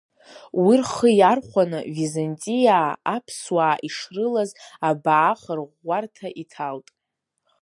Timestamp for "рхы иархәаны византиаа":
0.81-2.91